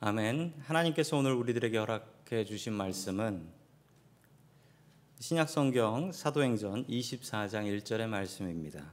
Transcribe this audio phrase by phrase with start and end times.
[0.00, 0.54] 아멘.
[0.60, 3.48] 하나님께서 오늘 우리들에게 허락해 주신 말씀은
[5.18, 8.92] 신약 성경 사도행전 24장 1절의 말씀입니다.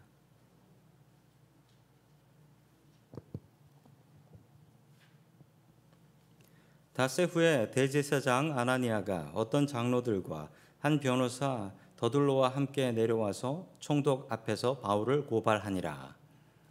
[6.93, 10.49] 닷새 후에 대제사장 아나니아가 어떤 장로들과
[10.79, 16.15] 한 변호사 더둘로와 함께 내려와서 총독 앞에서 바울을 고발하니라.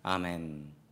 [0.02, 0.83] 아멘.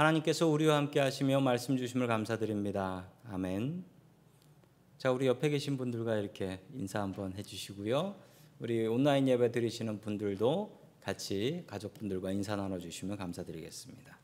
[0.00, 3.06] 하나님께서 우리와 함께 하시며 말씀 주심을 감사드립니다.
[3.28, 3.84] 아멘.
[4.96, 8.16] 자, 우리 옆에 계신 분들과 이렇게 인사 한번 해 주시고요.
[8.60, 14.18] 우리 온라인 예배 드리시는 분들도 같이 가족분들과 인사 나눠 주시면 감사드리겠습니다.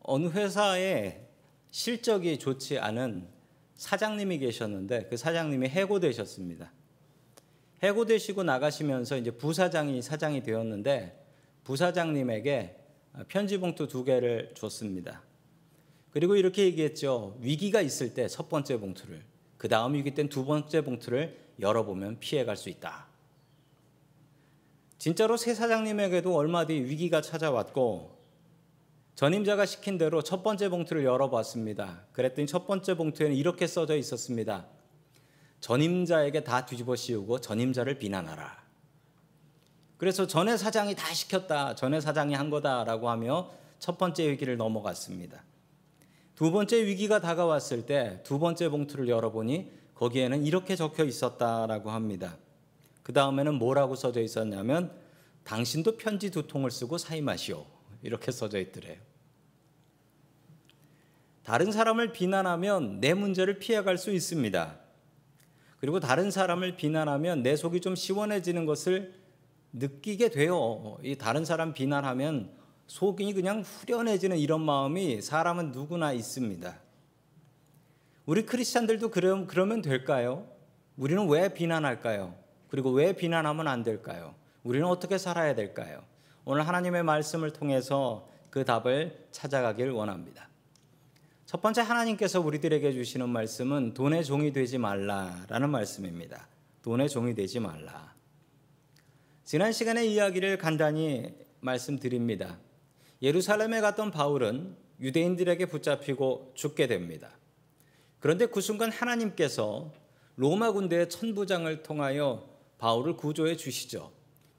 [0.00, 1.28] 어느 회사에
[1.70, 3.28] 실적이 좋지 않은
[3.74, 6.72] 사장님이 계셨는데 그 사장님이 해고되셨습니다.
[7.82, 11.24] 해고되시고 나가시면서 이제 부사장이 사장이 되었는데
[11.64, 12.76] 부사장님에게
[13.28, 15.22] 편지 봉투 두 개를 줬습니다.
[16.10, 17.36] 그리고 이렇게 얘기했죠.
[17.40, 19.22] 위기가 있을 때 첫 번째 봉투를,
[19.58, 23.06] 그 다음 위기 땐 두 번째 봉투를 열어보면 피해갈 수 있다.
[24.98, 28.16] 진짜로 새 사장님에게도 얼마 뒤 위기가 찾아왔고
[29.14, 32.06] 전임자가 시킨 대로 첫 번째 봉투를 열어봤습니다.
[32.12, 34.66] 그랬더니 첫 번째 봉투에는 이렇게 써져 있었습니다.
[35.60, 38.64] 전임자에게 다 뒤집어 씌우고 전임자를 비난하라.
[39.96, 41.74] 그래서 전에 사장이 다 시켰다.
[41.74, 45.42] 전에 사장이 한 거다라고 하며 첫 번째 위기를 넘어갔습니다.
[46.34, 52.36] 두 번째 위기가 다가왔을 때 두 번째 봉투를 열어보니 거기에는 이렇게 적혀 있었다라고 합니다.
[53.02, 54.92] 그 다음에는 뭐라고 써져 있었냐면
[55.44, 57.64] 당신도 편지 두 통을 쓰고 사임하시오.
[58.02, 58.98] 이렇게 써져 있더래요.
[61.42, 64.85] 다른 사람을 비난하면 내 문제를 피해갈 수 있습니다.
[65.86, 69.14] 그리고 다른 사람을 비난하면 내 속이 좀 시원해지는 것을
[69.72, 70.98] 느끼게 돼요.
[71.04, 72.50] 이 다른 사람 비난하면
[72.88, 76.76] 속이 그냥 후련해지는 이런 마음이 사람은 누구나 있습니다.
[78.24, 80.48] 우리 크리스찬들도 그럼, 그러면 될까요?
[80.96, 82.34] 우리는 왜 비난할까요?
[82.66, 84.34] 그리고 왜 비난하면 안 될까요?
[84.64, 86.02] 우리는 어떻게 살아야 될까요?
[86.44, 90.45] 오늘 하나님의 말씀을 통해서 그 답을 찾아가길 원합니다.
[91.46, 96.48] 첫 번째 하나님께서 우리들에게 주시는 말씀은 돈의 종이 되지 말라라는 말씀입니다.
[96.82, 98.12] 돈의 종이 되지 말라.
[99.44, 102.58] 지난 시간에 이야기를 간단히 말씀드립니다.
[103.22, 107.30] 예루살렘에 갔던 바울은 유대인들에게 붙잡히고 죽게 됩니다.
[108.18, 109.92] 그런데 그 순간 하나님께서
[110.34, 112.44] 로마 군대의 천부장을 통하여
[112.78, 114.10] 바울을 구조해 주시죠.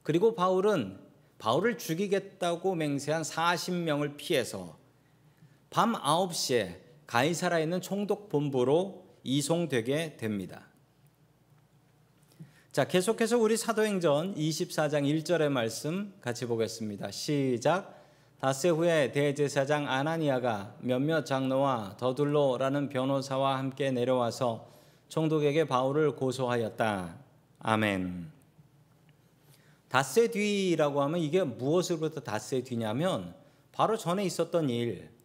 [0.04, 0.98] 그리고 바울은
[1.38, 4.76] 바울을 죽이겠다고 맹세한 40명을 피해서
[5.69, 10.67] 밤 9시에 가이사라에 있는 총독 본부로 이송되게 됩니다.
[12.72, 17.11] 자, 계속해서 우리 사도행전 24장 1절의 말씀 같이 보겠습니다.
[17.11, 17.97] 시작.
[18.39, 24.69] 닷새 후에 대제사장 아나니아가 몇몇 장로와 더둘로라는 변호사와 함께 내려와서
[25.09, 27.17] 총독에게 바울을 고소하였다.
[27.59, 28.31] 아멘.
[29.89, 33.33] 닷새 뒤라고 하면 이게 무엇으로부터 닷새 뒤냐면
[33.72, 35.16] 바로 전에 있었던 일.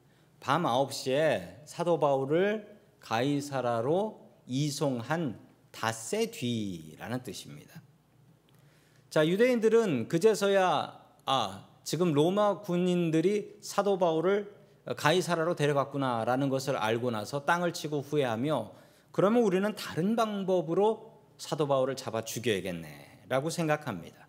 [0.43, 2.67] 밤 9시에 사도 바울을
[2.99, 5.39] 가이사라로 이송한
[5.71, 7.81] 닷새 뒤라는 뜻입니다.
[9.09, 14.53] 자, 유대인들은 그제서야 아, 지금 로마 군인들이 사도 바울을
[14.97, 18.73] 가이사라로 데려갔구나라는 것을 알고 나서 땅을 치고 후회하며
[19.13, 24.27] 그러면 우리는 다른 방법으로 사도 바울을 잡아 죽여야겠네라고 생각합니다.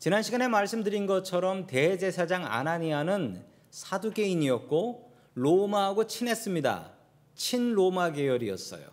[0.00, 6.92] 지난 시간에 말씀드린 것처럼 대제사장 아나니아는 사두개인이었고 로마하고 친했습니다.
[7.34, 8.86] 친로마 계열이었어요.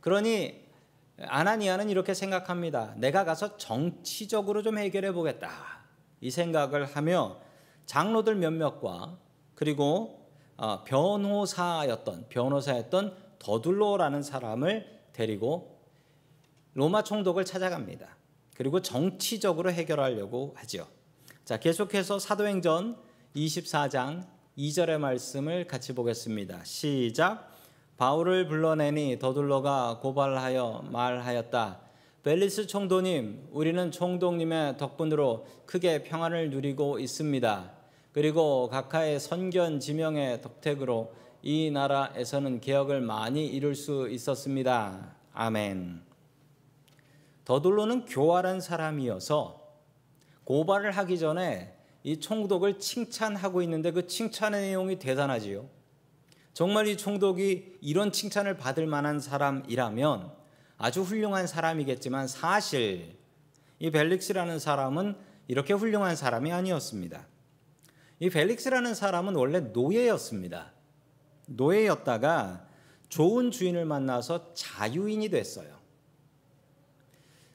[0.00, 0.62] 그러니
[1.20, 2.94] 아나니아는 이렇게 생각합니다.
[2.98, 5.50] 내가 가서 정치적으로 좀 해결해 보겠다.
[6.20, 7.40] 이 생각을 하며
[7.86, 9.18] 장로들 몇몇과
[9.56, 15.80] 그리고 어, 변호사였던 변호사였던 더둘로라는 사람을 데리고
[16.74, 18.16] 로마 총독을 찾아갑니다.
[18.54, 20.86] 그리고 정치적으로 해결하려고 하죠.
[21.44, 24.26] 자, 계속해서 사도행전 24장
[24.58, 26.62] 2절의 말씀을 같이 보겠습니다.
[26.64, 27.50] 시작.
[27.96, 31.80] 바울을 불러내니 더둘로가 고발하여 말하였다.
[32.22, 37.72] 벨리스 총독님, 우리는 총독님의 덕분으로 크게 평안을 누리고 있습니다.
[38.12, 45.16] 그리고 각하의 선견 지명의 덕택으로 이 나라에서는 개혁을 많이 이룰 수 있었습니다.
[45.32, 46.02] 아멘.
[47.44, 49.60] 더둘로는 교활한 사람이어서
[50.44, 55.68] 고발을 하기 전에 이 총독을 칭찬하고 있는데 그 칭찬의 내용이 대단하지요.
[56.52, 60.32] 정말 이 총독이 이런 칭찬을 받을 만한 사람이라면
[60.76, 63.16] 아주 훌륭한 사람이겠지만 사실
[63.78, 65.16] 이 벨릭스라는 사람은
[65.48, 67.26] 이렇게 훌륭한 사람이 아니었습니다.
[68.20, 70.72] 이 펠릭스라는 사람은 원래 노예였습니다.
[71.46, 72.66] 노예였다가
[73.08, 75.82] 좋은 주인을 만나서 자유인이 됐어요.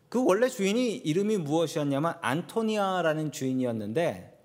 [0.10, 4.37] 그 원래 주인이 이름이 무엇이었냐면 안토니아라는 주인이었는데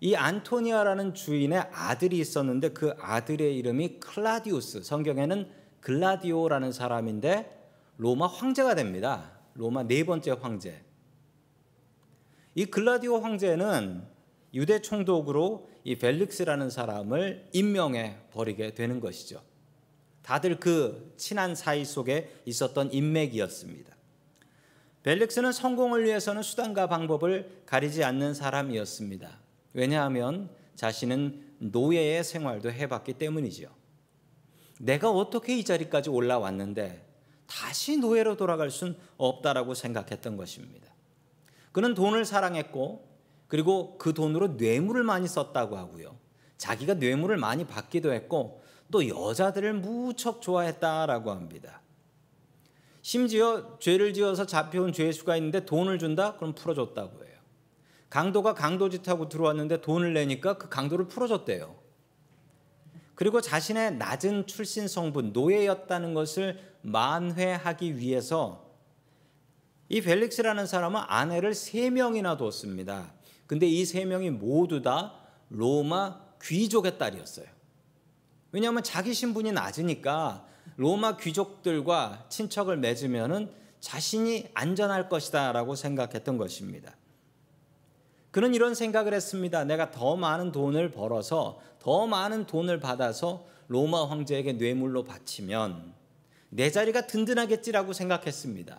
[0.00, 5.48] 이 안토니아라는 주인의 아들이 있었는데 그 아들의 이름이 클라디우스 성경에는
[5.80, 9.32] 글라디오라는 사람인데 로마 황제가 됩니다.
[9.54, 10.82] 로마 네 번째 황제.
[12.54, 14.02] 이 글라디오 황제는
[14.54, 19.40] 유대 총독으로 이 벨릭스라는 사람을 임명해 버리게 되는 것이죠.
[20.22, 23.94] 다들 그 친한 사이 속에 있었던 인맥이었습니다.
[25.04, 29.45] 벨릭스는 성공을 위해서는 수단과 방법을 가리지 않는 사람이었습니다.
[29.76, 33.68] 왜냐하면 자신은 노예의 생활도 해봤기 때문이지요.
[34.80, 37.06] 내가 어떻게 이 자리까지 올라왔는데
[37.46, 40.92] 다시 노예로 돌아갈 순 없다라고 생각했던 것입니다.
[41.72, 43.06] 그는 돈을 사랑했고
[43.48, 46.16] 그리고 그 돈으로 뇌물을 많이 썼다고 하고요.
[46.56, 51.82] 자기가 뇌물을 많이 받기도 했고 또 여자들을 무척 좋아했다라고 합니다.
[53.02, 56.34] 심지어 죄를 지어서 잡혀온 죄수가 있는데 돈을 준다?
[56.36, 57.35] 그럼 풀어줬다고 해요.
[58.08, 61.76] 강도가 강도짓하고 들어왔는데 돈을 내니까 그 강도를 풀어줬대요.
[63.14, 68.70] 그리고 자신의 낮은 출신 성분, 노예였다는 것을 만회하기 위해서
[69.88, 73.14] 이 벨릭스라는 사람은 아내를 세 명이나 뒀습니다.
[73.46, 75.14] 근데 이 세 명이 모두 다
[75.48, 77.46] 로마 귀족의 딸이었어요.
[78.52, 83.50] 왜냐하면 자기 신분이 낮으니까 로마 귀족들과 친척을 맺으면은
[83.80, 86.96] 자신이 안전할 것이다라고 생각했던 것입니다.
[88.36, 89.64] 그는 이런 생각을 했습니다.
[89.64, 95.94] 내가 더 많은 돈을 벌어서 더 많은 돈을 받아서 로마 황제에게 뇌물로 바치면
[96.50, 98.78] 내 자리가 든든하겠지라고 생각했습니다.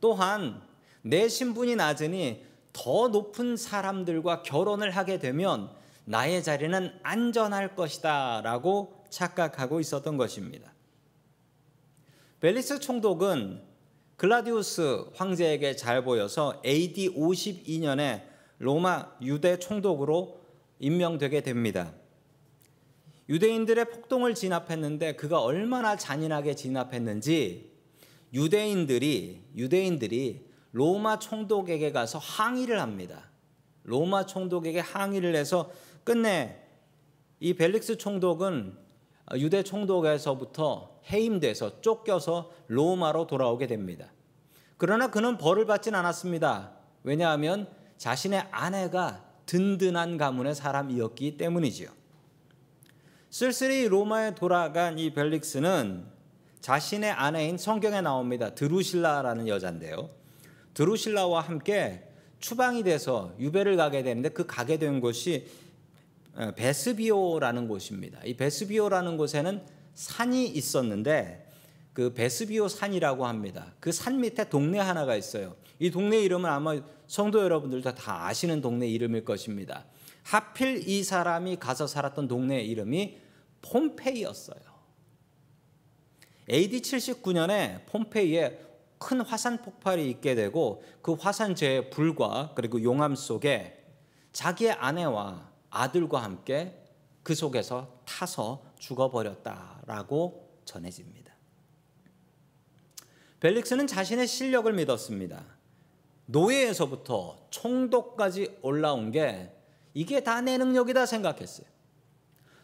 [0.00, 0.62] 또한
[1.02, 5.70] 내 신분이 낮으니 더 높은 사람들과 결혼을 하게 되면
[6.04, 10.72] 나의 자리는 안전할 것이다 라고 착각하고 있었던 것입니다.
[12.38, 13.60] 벨리스 총독은
[14.14, 18.27] 글라디우스 황제에게 잘 보여서 AD 52년에
[18.58, 20.40] 로마 유대 총독으로
[20.78, 21.92] 임명되게 됩니다.
[23.28, 27.72] 유대인들의 폭동을 진압했는데 그가 얼마나 잔인하게 진압했는지
[28.32, 33.30] 유대인들이 유대인들이 로마 총독에게 가서 항의를 합니다.
[33.84, 35.70] 로마 총독에게 항의를 해서
[36.04, 36.62] 끝내
[37.40, 38.76] 이 벨릭스 총독은
[39.36, 44.10] 유대 총독에서부터 해임돼서 쫓겨서 로마로 돌아오게 됩니다.
[44.76, 46.72] 그러나 그는 벌을 받진 않았습니다.
[47.02, 51.88] 왜냐하면 자신의 아내가 든든한 가문의 사람이었기 때문이지요.
[53.30, 56.06] 쓸쓸히 로마에 돌아간 이 벨릭스는
[56.60, 58.54] 자신의 아내인 성경에 나옵니다.
[58.54, 60.10] 드루실라라는 여자인데요.
[60.74, 62.04] 드루실라와 함께
[62.40, 65.46] 추방이 돼서 유배를 가게 되는데 그 가게 된 곳이
[66.34, 68.20] 어, 베스비오라는 곳입니다.
[68.24, 69.62] 이 베스비오라는 곳에는
[69.94, 71.46] 산이 있었는데
[71.92, 73.72] 그 베스비오 산이라고 합니다.
[73.80, 75.56] 그 산 밑에 동네 하나가 있어요.
[75.78, 79.84] 이 동네 이름은 아마 성도 여러분들도 다 아시는 동네 이름일 것입니다.
[80.22, 83.18] 하필 이 사람이 가서 살았던 동네 이름이
[83.62, 84.60] 폼페이였어요.
[86.50, 88.60] AD 79년에 폼페이에
[88.98, 93.84] 큰 화산 폭발이 있게 되고 그 화산재의 불과 그리고 용암 속에
[94.32, 96.84] 자기의 아내와 아들과 함께
[97.22, 101.34] 그 속에서 타서 죽어버렸다라고 전해집니다.
[103.40, 105.57] 벨릭스는 자신의 실력을 믿었습니다.
[106.28, 109.52] 노예에서부터 총독까지 올라온 게
[109.94, 111.66] 이게 다 내 능력이다 생각했어요.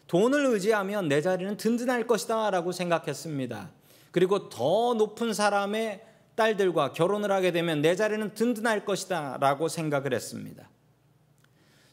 [0.07, 3.71] 돈을 의지하면 내 자리는 든든할 것이다 라고 생각했습니다.
[4.11, 6.05] 그리고 더 높은 사람의
[6.35, 10.69] 딸들과 결혼을 하게 되면 내 자리는 든든할 것이다 라고 생각을 했습니다.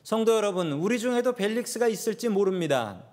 [0.03, 3.05] 성도 여러분, 우리 중에도 벨릭스가 있을지 모릅니다.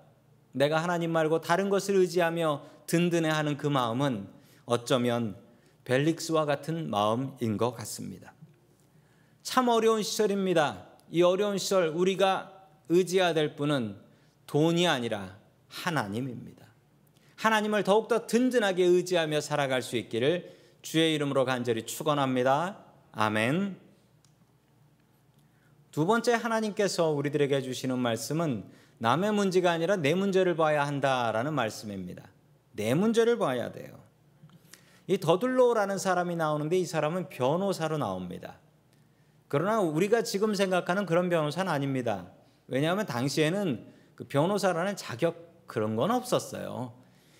[0.52, 4.28] 내가 하나님 말고 다른 것을 의지하며 든든해하는 그 마음은
[4.66, 5.36] 어쩌면
[5.84, 8.34] 벨릭스와 같은 마음인 것 같습니다.
[9.42, 10.86] 참 어려운 시절입니다.
[11.10, 12.52] 이 어려운 시절 우리가
[12.88, 13.96] 의지해야 될 분은
[14.46, 15.36] 돈이 아니라
[15.68, 16.66] 하나님입니다.
[17.36, 22.78] 하나님을 더욱더 든든하게 의지하며 살아갈 수 있기를 주의 이름으로 간절히 축원합니다.
[23.12, 23.78] 아멘.
[25.90, 28.64] 두 번째 하나님께서 우리들에게 주시는 말씀은
[28.98, 32.28] 남의 문제가 아니라 내 문제를 봐야 한다라는 말씀입니다.
[32.72, 33.98] 내 문제를 봐야 돼요.
[35.06, 38.58] 이 더둘로라는 사람이 나오는데 이 사람은 변호사로 나옵니다.
[39.50, 42.28] 그러나 우리가 지금 생각하는 그런 변호사는 아닙니다.
[42.68, 46.92] 왜냐하면 당시에는 그 변호사라는 자격 그런 건 없었어요.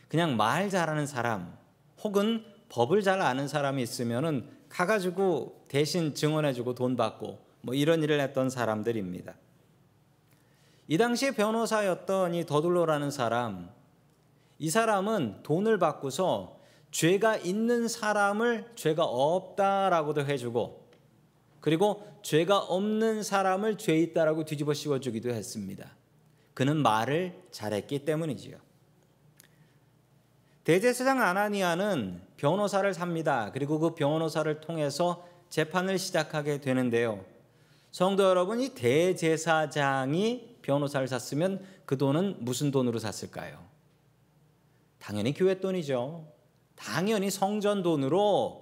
[0.08, 1.56] 그냥 말 잘하는 사람
[2.02, 8.50] 혹은 법을 잘 아는 사람이 있으면은 가가지고 대신 증언해주고 돈 받고 뭐 이런 일을 했던
[8.50, 9.34] 사람들입니다.
[10.88, 13.70] 이 당시에 변호사였던 이 더둘로라는 사람,
[14.58, 16.58] 이 사람은 돈을 받고서
[16.90, 20.79] 죄가 있는 사람을 죄가 없다라고도 해주고,
[21.60, 25.90] 그리고 죄가 없는 사람을 죄 있다라고 뒤집어 씌워주기도 했습니다.
[26.54, 28.56] 그는 말을 잘했기 때문이지요.
[30.64, 33.50] 대제사장 아나니아는 변호사를 삽니다.
[33.52, 37.24] 그리고 그 변호사를 통해서 재판을 시작하게 되는데요.
[37.90, 43.58] 성도 여러분, 이 대제사장이 변호사를 샀으면 그 돈은 무슨 돈으로 샀을까요?
[44.98, 46.26] 당연히 교회 돈이죠.
[46.76, 48.59] 당연히 성전 돈으로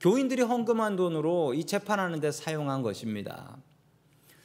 [0.00, 3.56] 교인들이 헌금한 돈으로 이 재판하는 데 사용한 것입니다.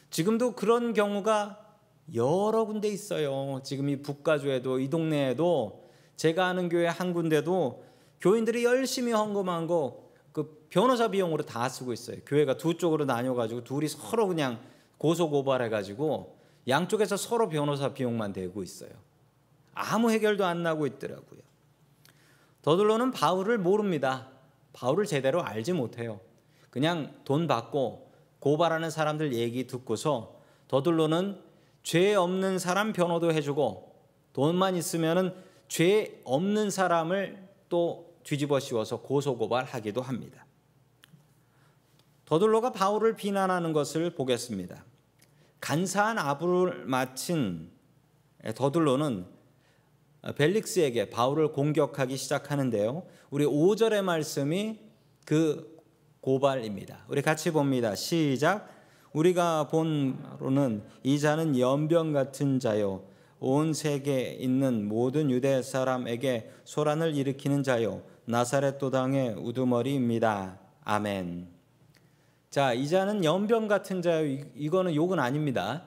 [0.10, 1.60] 지금도 그런 경우가
[2.14, 3.62] 여러 군데 있어요.
[3.64, 7.84] 지금 이 북가주에도 이 동네에도 제가 아는 교회 한 군데도
[8.22, 12.18] 교인들이 열심히 헌금한 거 그 변호사 비용으로 다 쓰고 있어요.
[12.26, 14.60] 교회가 두 쪽으로 나뉘어 가지고 둘이 서로 그냥
[14.98, 18.90] 고소 고발해 가지고 양쪽에서 서로 변호사 비용만 대고 있어요.
[19.74, 21.40] 아무 해결도 안 나고 있더라고요.
[22.64, 24.28] 더들로는 바울을 모릅니다.
[24.76, 26.20] 바울을 제대로 알지 못해요.
[26.70, 31.42] 그냥 돈 받고 고발하는 사람들 얘기 듣고서 더들로는
[31.82, 33.96] 죄 없는 사람 변호도 해주고
[34.34, 35.34] 돈만 있으면은
[35.70, 40.46] 죄 없는 사람을 또 뒤집어 씌워서 고소고발하기도 합니다.
[42.26, 44.84] 더둘로가 바울을 비난하는 것을 보겠습니다.
[45.62, 47.72] 간사한 아부를 마친
[48.56, 49.26] 더둘로는
[50.34, 53.04] 벨릭스에게 바울을 공격하기 시작하는데요.
[53.30, 54.80] 우리 5절의 말씀이
[55.26, 55.76] 그
[56.22, 57.06] 고발입니다.
[57.08, 57.96] 우리 같이 봅니다.
[57.96, 58.70] 시작.
[59.14, 63.06] 우리가 본로는 이 자는 연병 같은 자요
[63.40, 70.60] 온 세계에 있는 모든 유대 사람에게 소란을 일으키는 자요 나사렛 도당의 우두머리입니다.
[70.84, 71.48] 아멘.
[72.50, 74.26] 자, 이 자는 연병 같은 자요.
[74.56, 75.84] 이거는 욕은 아닙니다.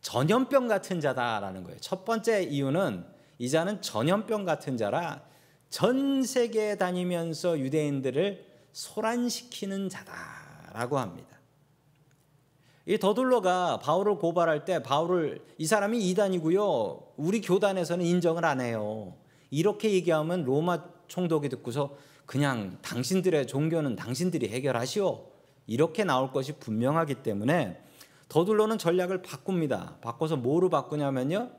[0.00, 1.78] 전염병 같은 자다라는 거예요.
[1.80, 5.22] 첫 번째 이유는 이 자는 전염병 같은 자라
[5.70, 11.34] 전 세계에 다니면서 유대인들을 소란시키는 자다라고 합니다.
[12.86, 17.14] 이 더둘러가 바울을 고발할 때 바울을 이 사람이 이단이고요.
[17.16, 19.14] 우리 교단에서는 인정을 안 해요.
[19.50, 25.26] 이렇게 얘기하면 로마 총독이 듣고서 그냥 당신들의 종교는 당신들이 해결하시오.
[25.66, 27.80] 이렇게 나올 것이 분명하기 때문에
[28.28, 29.96] 더둘러는 전략을 바꿉니다.
[30.00, 31.50] 바꿔서 뭐로 바꾸냐면요.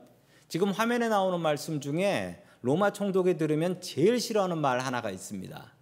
[0.48, 5.72] 지금 화면에 나오는 말씀 중에 로마 총독이 들으면 제일 싫어하는 말 하나가 있습니다.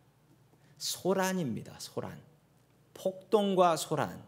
[0.78, 1.76] 소란입니다.
[1.78, 2.18] 소란.
[2.94, 4.22] 폭동과 소란.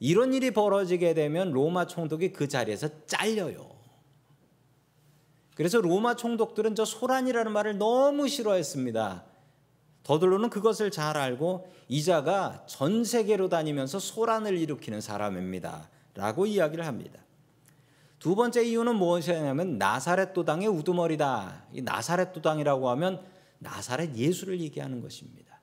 [0.00, 3.68] 이런 일이 벌어지게 되면 로마 총독이 그 자리에서 잘려요.
[5.54, 9.24] 그래서 로마 총독들은 저 소란이라는 말을 너무 싫어했습니다.
[10.04, 15.90] 더들로는 그것을 잘 알고 이자가 전 세계로 다니면서 소란을 일으키는 사람입니다.
[16.14, 17.20] 라고 이야기를 합니다.
[18.18, 21.66] 두 번째 이유는 무엇이냐면 나사렛 도당의 우두머리다.
[21.72, 23.24] 이 나사렛 도당이라고 하면
[23.58, 25.60] 나사렛 예수를 얘기하는 것입니다.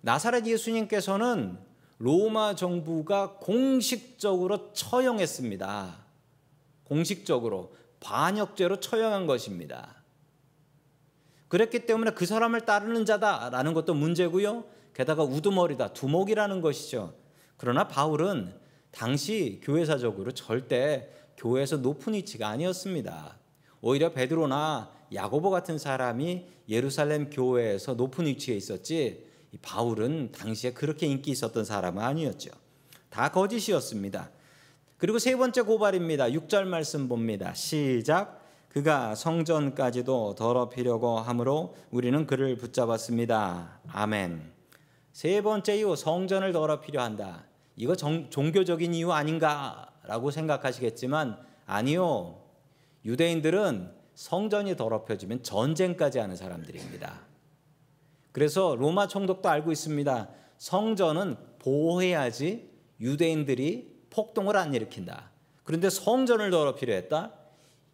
[0.00, 1.58] 나사렛 예수님께서는
[1.98, 6.04] 로마 정부가 공식적으로 처형했습니다.
[6.84, 10.02] 공식적으로 반역죄로 처형한 것입니다.
[11.46, 14.64] 그랬기 때문에 그 사람을 따르는 자다라는 것도 문제고요.
[14.94, 17.14] 게다가 우두머리다, 두목이라는 것이죠.
[17.56, 18.52] 그러나 바울은
[18.90, 21.08] 당시 교회사적으로 절대
[21.42, 23.36] 교회에서 높은 위치가 아니었습니다.
[23.80, 29.26] 오히려 베드로나 야고보 같은 사람이 예루살렘 교회에서 높은 위치에 있었지
[29.60, 32.50] 바울은 당시에 그렇게 인기 있었던 사람은 아니었죠.
[33.10, 34.30] 다 거짓이었습니다.
[34.96, 36.30] 그리고 세 번째 고발입니다.
[36.30, 37.52] 6절 말씀 봅니다.
[37.54, 38.40] 시작.
[38.68, 43.80] 그가 성전까지도 더럽히려고 하므로 우리는 그를 붙잡았습니다.
[43.88, 44.52] 아멘.
[45.12, 47.44] 세 번째 이유 성전을 더럽히려 한다.
[47.76, 52.42] 이거 정, 종교적인 이유 아닌가 라고 생각하시겠지만 아니요.
[53.04, 57.20] 유대인들은 성전이 더럽혀지면 전쟁까지 하는 사람들입니다.
[58.32, 60.28] 그래서 로마 총독도 알고 있습니다.
[60.58, 65.30] 성전은 보호해야지 유대인들이 폭동을 안 일으킨다.
[65.64, 67.32] 그런데 성전을 더럽히려 했다.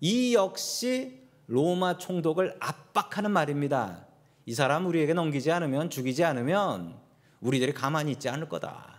[0.00, 4.06] 이 역시 로마 총독을 압박하는 말입니다.
[4.46, 6.98] 이 사람 우리에게 넘기지 않으면 죽이지 않으면
[7.40, 8.97] 우리들이 가만히 있지 않을 거다.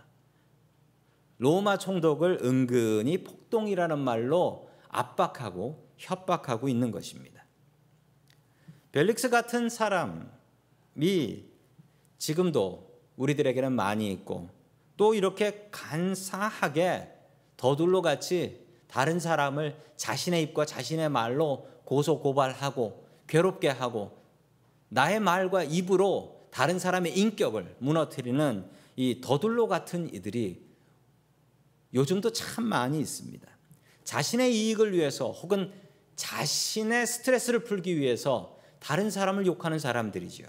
[1.40, 7.46] 로마 총독을 은근히 폭동이라는 말로 압박하고 협박하고 있는 것입니다.
[8.92, 10.20] 벨릭스 같은 사람이
[12.18, 14.50] 지금도 우리들에게는 많이 있고
[14.98, 17.10] 또 이렇게 간사하게
[17.56, 24.18] 더둘로 같이 다른 사람을 자신의 입과 자신의 말로 고소 고발하고 괴롭게 하고
[24.90, 30.69] 나의 말과 입으로 다른 사람의 인격을 무너뜨리는 이 더둘로 같은 이들이
[31.94, 33.48] 요즘도 참 많이 있습니다.
[34.04, 35.72] 자신의 이익을 위해서 혹은
[36.16, 40.44] 자신의 스트레스를 풀기 위해서 다른 사람을 욕하는 사람들이죠.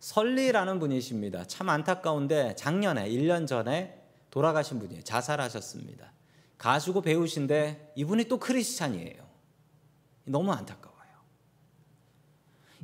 [0.00, 1.46] 설리라는 분이십니다.
[1.46, 5.02] 참 안타까운데 작년에 1년 전에 돌아가신 분이에요.
[5.02, 6.12] 자살하셨습니다.
[6.58, 9.26] 가수고 배우신데 이분이 또 크리스찬이에요.
[10.24, 10.96] 너무 안타까워요.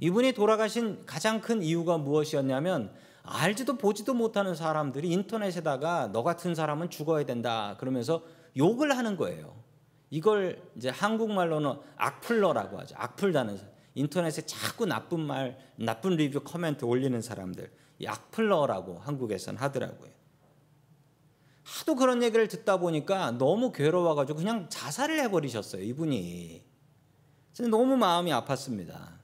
[0.00, 2.92] 이분이 돌아가신 가장 큰 이유가 무엇이었냐면
[3.22, 8.22] 알지도 보지도 못하는 사람들이 인터넷에다가 너 같은 사람은 죽어야 된다 그러면서
[8.56, 9.62] 욕을 하는 거예요.
[10.10, 12.94] 이걸 이제 한국말로는 악플러라고 하죠.
[12.98, 13.58] 악플다는
[13.94, 20.10] 인터넷에 자꾸 나쁜 말, 나쁜 리뷰 코멘트 올리는 사람들, 이 악플러라고 한국에선 하더라고요.
[21.62, 25.82] 하도 그런 얘기를 듣다 보니까 너무 괴로워가지고 그냥 자살을 해버리셨어요.
[25.82, 26.64] 이분이.
[27.70, 29.21] 너무 마음이 아팠습니다.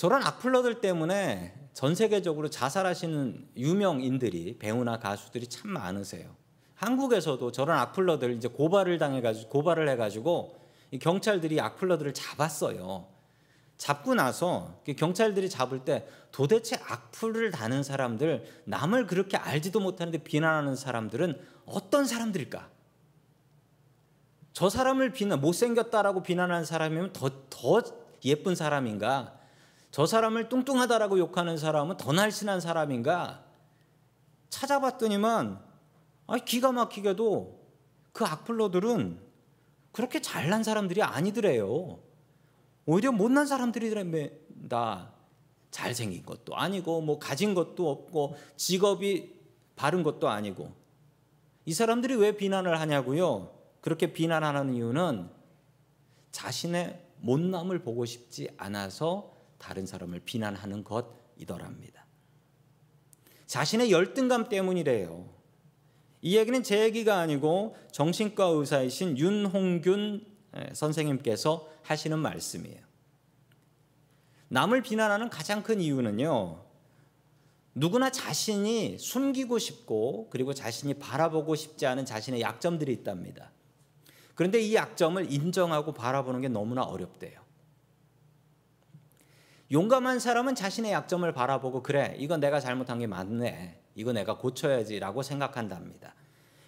[0.00, 6.34] 저런 악플러들 때문에 전 세계적으로 자살하시는 유명인들이 배우나 가수들이 참 많으세요.
[6.74, 10.58] 한국에서도 저런 악플러들 이제 고발을 당해가지고 고발을 해가지고
[11.02, 13.08] 경찰들이 악플러들을 잡았어요.
[13.76, 21.38] 잡고 나서 경찰들이 잡을 때 도대체 악플을 다는 사람들, 남을 그렇게 알지도 못하는데 비난하는 사람들은
[21.66, 22.70] 어떤 사람들일까?
[24.54, 27.82] 저 사람을 비난, 못생겼다라고 비난하는 사람이면 더, 더
[28.24, 29.39] 예쁜 사람인가?
[29.90, 33.44] 저 사람을 뚱뚱하다라고 욕하는 사람은 더 날씬한 사람인가?
[34.48, 35.60] 찾아봤더니만
[36.26, 37.60] 아, 기가 막히게도
[38.12, 39.20] 그 악플러들은
[39.92, 41.98] 그렇게 잘난 사람들이 아니더래요.
[42.86, 45.12] 오히려 못난 사람들이랍니다.
[45.70, 49.40] 잘생긴 것도 아니고 뭐 가진 것도 없고 직업이
[49.76, 50.72] 바른 것도 아니고
[51.64, 53.52] 이 사람들이 왜 비난을 하냐고요?
[53.80, 55.30] 그렇게 비난하는 이유는
[56.32, 62.06] 자신의 못남을 보고 싶지 않아서 다른 사람을 비난하는 것이더랍니다.
[63.46, 65.28] 자신의 열등감 때문이래요.
[66.22, 70.26] 이 얘기는 제 얘기가 아니고 정신과 의사이신 윤홍균
[70.72, 72.80] 선생님께서 하시는 말씀이에요.
[74.48, 76.64] 남을 비난하는 가장 큰 이유는요.
[77.74, 83.52] 누구나 자신이 숨기고 싶고 그리고 자신이 바라보고 싶지 않은 자신의 약점들이 있답니다.
[84.34, 87.49] 그런데 이 약점을 인정하고 바라보는 게 너무나 어렵대요.
[89.72, 96.14] 용감한 사람은 자신의 약점을 바라보고 그래 이건 내가 잘못한 게 맞네 이거 내가 고쳐야지라고 생각한답니다.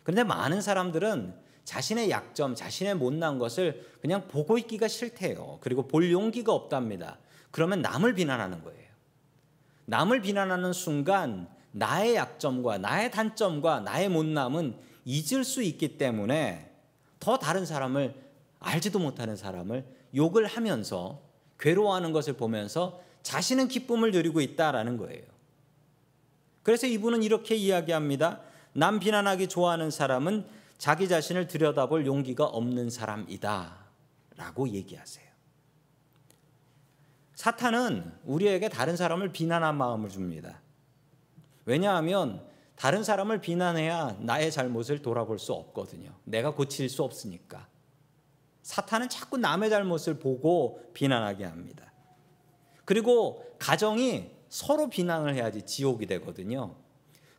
[0.03, 1.35] 그런데 많은 사람들은
[1.65, 5.59] 자신의 약점, 자신의 못난 것을 그냥 보고 있기가 싫대요.
[5.61, 7.19] 그리고 볼 용기가 없답니다.
[7.51, 8.83] 그러면 남을 비난하는 거예요.
[9.87, 16.71] 남을 비난하는 순간 나의 약점과 나의 단점과 나의 못남은 잊을 수 있기 때문에
[17.21, 18.15] 더 다른 사람을
[18.59, 19.85] 알지도 못하는 사람을
[20.15, 21.21] 욕을 하면서
[21.63, 25.23] 괴로워하는 것을 보면서 자신은 기쁨을 누리고 있다라는 거예요.
[26.65, 28.41] 그래서 이분은 이렇게 이야기합니다.
[28.73, 30.45] 남 비난하기 좋아하는 사람은
[30.77, 33.77] 자기 자신을 들여다볼 용기가 없는 사람이다.
[34.37, 35.25] 라고 얘기하세요.
[37.37, 40.61] 사탄은 우리에게 다른 사람을 비난한 마음을 줍니다.
[41.65, 42.45] 왜냐하면
[42.75, 46.13] 다른 사람을 비난해야 나의 잘못을 돌아볼 수 없거든요.
[46.25, 47.69] 내가 고칠 수 없으니까.
[48.63, 51.93] 사탄은 자꾸 남의 잘못을 보고 비난하게 합니다.
[52.85, 56.77] 그리고 가정이 서로 비난을 해야지 지옥이 되거든요.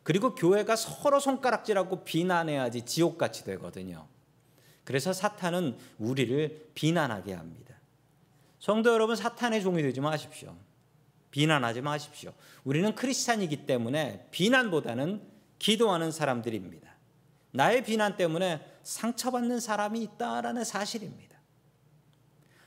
[0.02, 4.06] 그리고 교회가 서로 손가락질하고 비난해야지 지옥같이 되거든요.
[4.84, 7.74] 그래서 사탄은 우리를 비난하게 합니다.
[8.58, 10.54] 성도 여러분, 사탄의 종이 되지 마십시오.
[11.30, 12.32] 비난하지 마십시오.
[12.64, 15.22] 우리는 크리스찬이기 때문에 비난보다는
[15.58, 16.94] 기도하는 사람들입니다.
[17.52, 21.38] 나의 비난 때문에 상처받는 사람이 있다라는 사실입니다.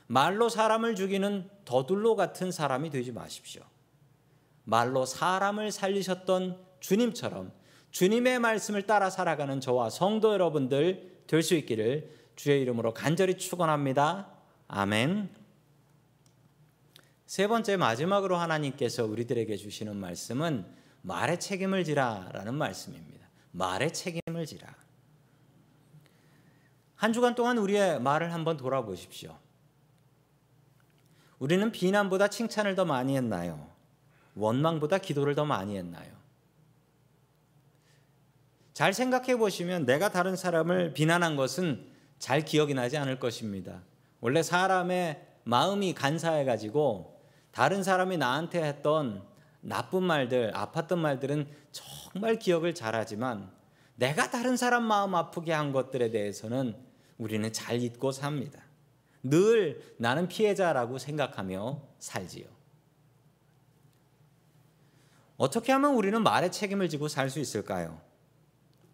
[0.06, 3.62] 말로 사람을 죽이는 더둘로 같은 사람이 되지 마십시오.
[4.64, 7.52] 말로 사람을 살리셨던 주님처럼
[7.90, 14.30] 주님의 말씀을 따라 살아가는 저와 성도 여러분들 될 수 있기를 주의 이름으로 간절히 축원합니다.
[14.68, 15.28] 아멘.
[17.26, 20.64] 세 번째 마지막으로 하나님께서 우리들에게 주시는 말씀은
[21.02, 23.28] 말의 책임을 지라라는 말씀입니다.
[23.52, 24.74] 말의 책임을 지라.
[26.98, 29.38] 한 주간 동안 우리의 말을 한번 돌아보십시오.
[31.38, 33.68] 우리는 비난보다 칭찬을 더 많이 했나요?
[34.34, 36.10] 원망보다 기도를 더 많이 했나요?
[38.72, 41.86] 잘 생각해 보시면 내가 다른 사람을 비난한 것은
[42.18, 43.82] 잘 기억이 나지 않을 것입니다.
[44.20, 49.22] 원래 사람의 마음이 간사해 가지고 다른 사람이 나한테 했던
[49.60, 53.52] 나쁜 말들, 아팠던 말들은 정말 기억을 잘하지만
[53.94, 56.87] 내가 다른 사람 마음 아프게 한 것들에 대해서는
[57.18, 58.62] 우리는 잘 잊고 삽니다.
[59.22, 62.46] 늘 나는 피해자라고 생각하며 살지요.
[65.36, 68.00] 어떻게 하면 우리는 말의 책임을 지고 살 수 있을까요?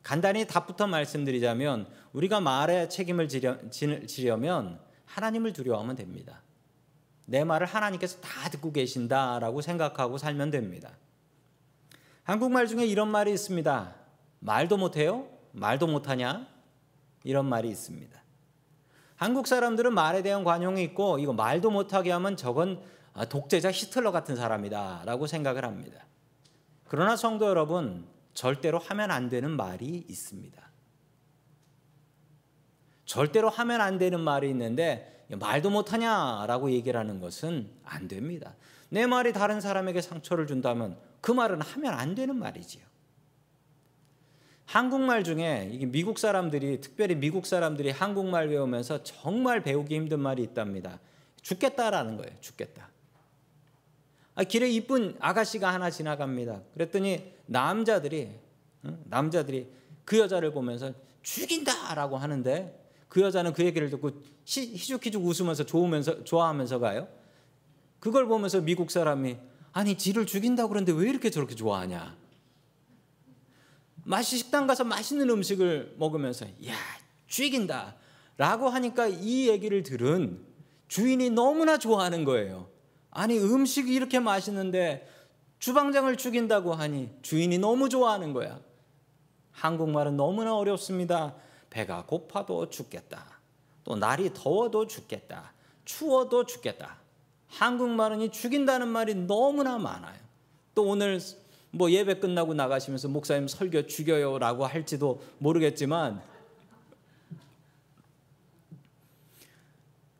[0.03, 6.43] 간단히 답부터 말씀드리자면 우리가 말의 책임을 지려, 면 하나님을 두려워하면 됩니다.
[7.25, 10.91] 내 말을 하나님께서 다 듣고 계신다라고 생각하고 살면 됩니다.
[12.23, 13.95] 한국말 중에 이런 말이 있습니다.
[14.41, 15.27] 말도 못해요?
[15.53, 16.47] 말도 못하냐?
[17.25, 18.23] 이런 말이 있습니다.
[19.17, 22.83] 한국 사람들은 말에 대한 관용이 있고 이거 말도 못하게 하면 저건
[23.29, 26.07] 독재자 히틀러 같은 사람이다라고 생각을 합니다.
[26.85, 30.63] 그러나 성도 여러분 절대로 하면 안 되는 말이 있습니다.
[33.05, 38.55] 절대로 하면 안 되는 말이 있는데 말도 못하냐라고 얘기를 하는 것은 안 됩니다.
[38.91, 42.85] 내 말이 다른 사람에게 상처를 준다면 그 말은 하면 안 되는 말이지요.
[44.67, 51.01] 한국말 중에 이게 미국 사람들이 특별히 미국 사람들이 한국말 배우면서 정말 배우기 힘든 말이 있답니다.
[51.43, 52.33] 죽겠다라는 거예요.
[52.41, 52.89] 죽겠다.
[54.35, 56.63] 아, 길에 이쁜 아가씨가 하나 지나갑니다.
[56.73, 58.31] 그랬더니 남자들이
[59.05, 59.69] 남자들이
[60.05, 64.11] 그 여자를 보면서 죽인다라고 하는데 그 여자는 그 얘기를 듣고
[64.45, 67.09] 희죽희죽 웃으면서 좋으면서 좋아하면서 가요.
[68.01, 69.37] 그걸 보면서 미국 사람이
[69.73, 72.17] 아니 지를 죽인다고 그러는데 왜 이렇게 저렇게 좋아하냐?
[74.05, 76.75] 맛이 식당 가서 맛있는 음식을 먹으면서 야
[77.27, 77.97] 죽인다
[78.37, 80.45] 라고 하니까 이 얘기를 들은
[80.89, 82.69] 주인이 너무나 좋아하는 거예요.
[83.11, 85.09] 아니 음식이 이렇게 맛있는데
[85.59, 88.61] 주방장을 죽인다고 하니 주인이 너무 좋아하는 거야.
[89.53, 91.35] 한국말은 너무나 어렵습니다.
[91.71, 93.25] 배가 고파도 죽겠다.
[93.85, 95.53] 또 날이 더워도 죽겠다.
[95.85, 96.99] 추워도 죽겠다.
[97.49, 100.19] 한국말은 이 죽인다는 말이 너무나 많아요.
[100.75, 101.21] 또 오늘
[101.75, 106.23] 뭐 예배 끝나고 나가시면서 목사님 설교 죽여요라고 할지도 모르겠지만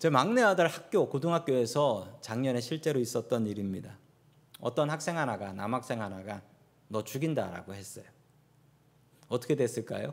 [0.01, 3.97] 제 막내 아들 학교 고등학교에서 작년에 실제로 있었던 일입니다.
[4.61, 6.43] 어떤 학생 하나가 남학생 하나가
[6.89, 8.05] 너 죽인다라고 했어요.
[9.29, 10.13] 어떻게 됐을까요?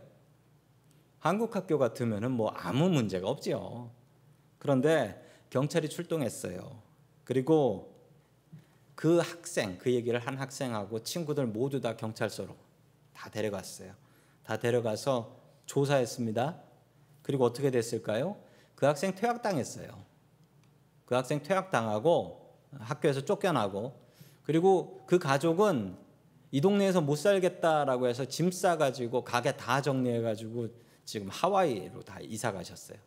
[1.17, 3.89] 한국 학교 같으면은 뭐 아무 문제가 없지요.
[4.60, 6.82] 그런데 경찰이 출동했어요.
[7.23, 7.95] 그리고
[8.95, 12.56] 그 학생, 그 얘기를 한 학생하고 친구들 모두 다 경찰서로
[13.13, 13.93] 다 데려갔어요.
[14.43, 16.62] 다 데려가서 조사했습니다.
[17.21, 18.38] 그리고 어떻게 됐을까요?
[18.75, 20.04] 그 학생 퇴학당했어요.
[21.06, 23.99] 그 학생 퇴학당하고 학교에서 쫓겨나고
[24.43, 25.97] 그리고 그 가족은
[26.51, 30.67] 이 동네에서 못 살겠다라고 해서 짐 싸가지고 가게 다 정리해가지고
[31.06, 32.97] 지금 하와이로 다 이사 가셨어요.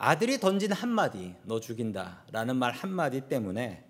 [0.00, 2.22] 아들이 던진 한마디, 너 죽인다.
[2.30, 3.84] 라는 말 한마디 때문에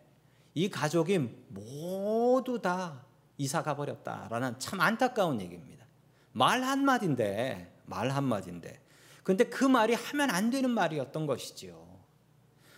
[0.54, 1.18] 이 가족이
[1.48, 3.04] 모두 다
[3.36, 5.84] 이사 가 버렸다라는 참 안타까운 얘기입니다.
[6.32, 8.80] 말 한마디인데, 말 한마디인데.
[9.22, 11.86] 근데 그 말이 하면 안 되는 말이었던 것이지요.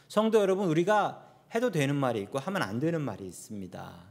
[0.09, 4.05] 성도 여러분, 우리가 해도 되는 말이 있고 하면 안 되는 말이 있습니다.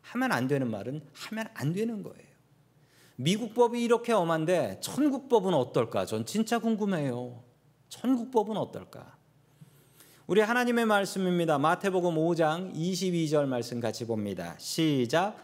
[0.00, 2.30] 하면 안 되는 말은 하면 안 되는 거예요.
[3.14, 6.04] 미국 법이 이렇게 엄한데 천국 법은 어떨까?
[6.04, 7.49] 전 진짜 궁금해요.
[7.90, 9.16] 천국법은 어떨까?
[10.26, 11.58] 우리 하나님의 말씀입니다.
[11.58, 14.54] 마태복음 5장 22절 말씀 같이 봅니다.
[14.58, 15.36] 시작.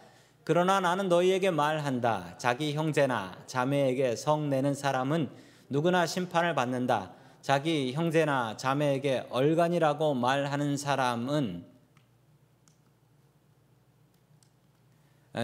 [0.44, 2.38] 그러나 나는 너희에게 말한다.
[2.38, 5.28] 자기 형제나 자매에게 성 내는 사람은
[5.68, 7.12] 누구나 심판을 받는다.
[7.42, 11.66] 자기 형제나 자매에게 얼간이라고 말하는 사람은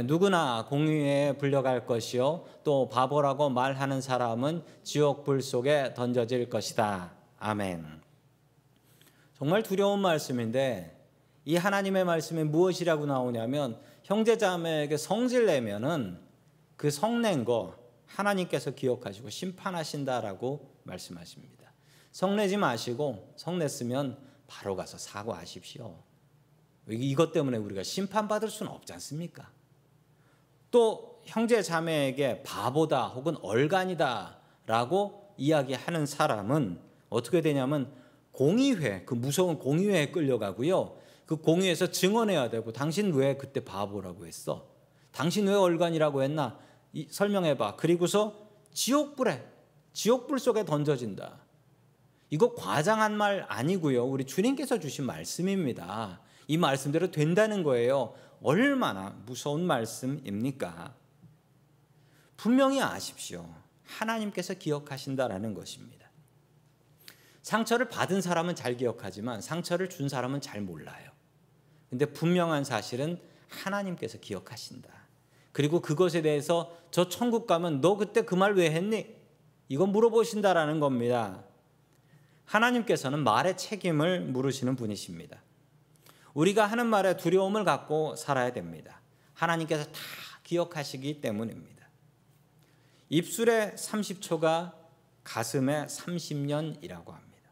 [0.00, 7.12] 누구나 공유에 불려갈 것이요 또 바보라고 말하는 사람은 지옥 불 속에 던져질 것이다.
[7.38, 8.00] 아멘.
[9.34, 10.98] 정말 두려운 말씀인데
[11.44, 16.18] 이 하나님의 말씀이 무엇이라고 나오냐면 형제자매에게 성질 내면은
[16.76, 17.76] 그 성낸 거
[18.06, 21.72] 하나님께서 기억하시고 심판하신다라고 말씀하십니다.
[22.12, 26.02] 성내지 마시고 성냈으면 바로 가서 사과하십시오.
[26.88, 29.50] 이것 때문에 우리가 심판받을 수는 없지 않습니까?
[30.72, 37.92] 또 형제 자매에게 바보다 혹은 얼간이다라고 이야기하는 사람은 어떻게 되냐면
[38.32, 40.96] 공의회 그 무서운 공의회에 끌려가고요.
[41.26, 44.66] 그 공의회에서 증언해야 되고 당신 왜 그때 바보라고 했어?
[45.12, 46.58] 당신 왜 얼간이라고 했나?
[46.92, 47.76] 이, 설명해봐.
[47.76, 48.34] 그리고서
[48.72, 49.44] 지옥불에
[49.92, 51.38] 지옥불 속에 던져진다.
[52.30, 54.06] 이거 과장한 말 아니고요.
[54.06, 56.20] 우리 주님께서 주신 말씀입니다.
[56.48, 58.14] 이 말씀대로 된다는 거예요.
[58.42, 60.94] 얼마나 무서운 말씀입니까?
[62.36, 63.48] 분명히 아십시오.
[63.84, 66.10] 하나님께서 기억하신다라는 것입니다.
[67.42, 71.10] 상처를 받은 사람은 잘 기억하지만 상처를 준 사람은 잘 몰라요.
[71.90, 74.88] 근데 분명한 사실은 하나님께서 기억하신다.
[75.52, 79.14] 그리고 그것에 대해서 저 천국 가면 너 그때 그 말 왜 했니?
[79.68, 81.44] 이거 물어보신다라는 겁니다.
[82.46, 85.42] 하나님께서는 말의 책임을 물으시는 분이십니다.
[86.34, 89.00] 우리가 하는 말에 두려움을 갖고 살아야 됩니다.
[89.34, 90.00] 하나님께서 다
[90.44, 91.86] 기억하시기 때문입니다.
[93.08, 94.74] 입술에 30초가
[95.24, 97.50] 가슴에 30년이라고 합니다.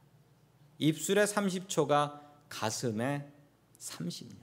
[0.78, 3.30] 입술에 30초가 가슴에
[3.78, 4.40] 30년.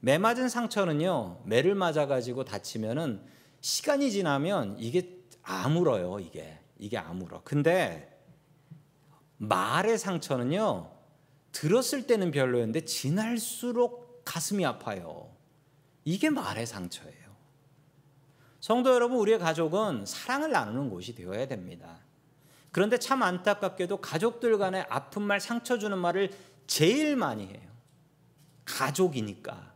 [0.00, 3.24] 매 맞은 상처는요, 매를 맞아가지고 다치면은
[3.60, 6.58] 시간이 지나면 이게 아물어요, 이게.
[6.78, 7.42] 이게 아물어.
[7.42, 8.17] 근데
[9.38, 10.90] 말의 상처는요,
[11.52, 15.34] 들었을 때는 별로였는데 지날수록 가슴이 아파요.
[16.04, 17.28] 이게 말의 상처예요.
[18.60, 22.00] 성도 여러분, 우리의 가족은 사랑을 나누는 곳이 되어야 됩니다.
[22.70, 26.30] 그런데 참 안타깝게도 가족들 간에 아픈 말, 상처 주는 말을
[26.66, 27.68] 제일 많이 해요.
[28.64, 29.72] 가족이니까.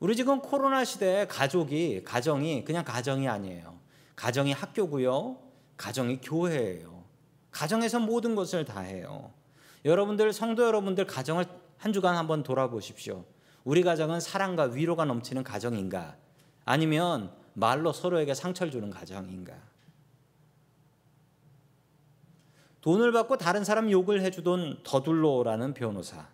[0.00, 3.78] 우리 지금 코로나 시대에 가족이, 가정이 그냥 가정이 아니에요.
[4.16, 5.47] 가정이 학교고요.
[5.78, 7.04] 가정이 교회예요.
[7.50, 9.32] 가정에서 모든 것을 다 해요.
[9.86, 11.46] 여러분들, 성도 여러분들 가정을
[11.78, 13.24] 한 주간 한번 돌아보십시오.
[13.64, 16.16] 우리 가정은 사랑과 위로가 넘치는 가정인가?
[16.64, 19.54] 아니면 말로 서로에게 상처를 주는 가정인가?
[22.80, 26.28] 돈을 받고 다른 사람 욕을 해주던 더둘로라는 변호사.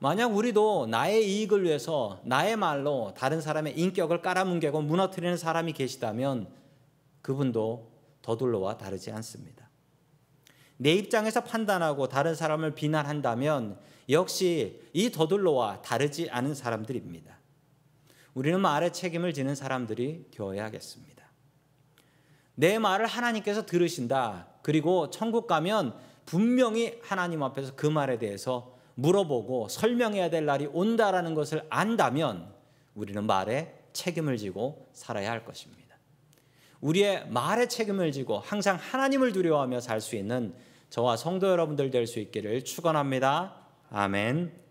[0.00, 6.48] 만약 우리도 나의 이익을 위해서 나의 말로 다른 사람의 인격을 깔아뭉개고 무너뜨리는 사람이 계시다면
[7.22, 7.90] 그분도
[8.22, 9.68] 더둘로와 다르지 않습니다.
[10.76, 13.78] 내 입장에서 판단하고 다른 사람을 비난한다면
[14.08, 17.36] 역시 이 더둘로와 다르지 않은 사람들입니다.
[18.34, 21.24] 우리는 말에 책임을 지는 사람들이 되어야겠습니다.
[22.54, 24.48] 내 말을 하나님께서 들으신다.
[24.62, 31.64] 그리고 천국 가면 분명히 하나님 앞에서 그 말에 대해서 물어보고 설명해야 될 날이 온다라는 것을
[31.70, 32.52] 안다면
[32.94, 35.77] 우리는 말에 책임을 지고 살아야 할 것입니다.
[36.80, 40.54] 우리의 말에 책임을 지고 항상 하나님을 두려워하며 살 수 있는
[40.90, 43.54] 저와 성도 여러분들 될 수 있기를 축원합니다.
[43.90, 44.67] 아멘.